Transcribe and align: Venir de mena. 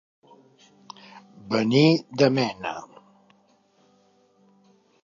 Venir 1.51 1.85
de 2.23 2.31
mena. 2.39 2.73